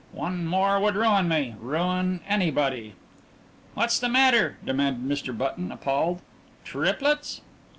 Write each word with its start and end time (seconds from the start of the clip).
One 0.13 0.47
more 0.47 0.79
would 0.79 0.95
ruin 0.95 1.27
me 1.27 1.53
ruin 1.59 2.21
anybody." 2.27 2.95
"What's 3.75 3.99
the 3.99 4.09
matter?" 4.09 4.57
demanded 4.65 5.07
Mr. 5.07 5.37
Button 5.37 5.71
appalled. 5.71 6.23
"Triplets?" 6.65 7.41